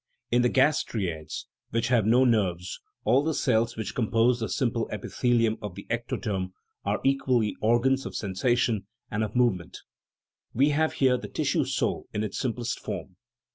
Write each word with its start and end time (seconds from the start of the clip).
In 0.31 0.41
the 0.41 0.49
gastraeads, 0.49 1.45
which 1.69 1.89
have 1.89 2.07
no 2.07 2.25
nerves, 2.25 2.79
all 3.03 3.23
the 3.23 3.35
cells 3.35 3.77
which 3.77 3.93
compose 3.93 4.39
the 4.39 4.49
simple 4.49 4.89
epithe 4.91 5.21
lium 5.37 5.59
of 5.61 5.75
the 5.75 5.85
ectoderm 5.91 6.53
are 6.83 6.99
equally 7.03 7.55
organs 7.61 8.07
of 8.07 8.15
sensation 8.15 8.87
and 9.11 9.23
of 9.23 9.35
movement; 9.35 9.77
we 10.55 10.69
have 10.69 10.93
here 10.93 11.17
the 11.17 11.27
tissue 11.27 11.65
soul 11.65 12.07
in 12.15 12.23
its 12.23 12.39
simplest 12.39 12.79
form. 12.79 13.15